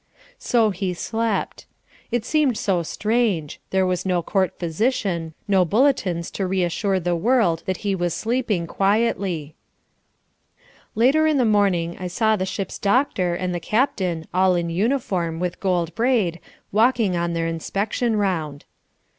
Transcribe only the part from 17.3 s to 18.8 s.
their inspection round.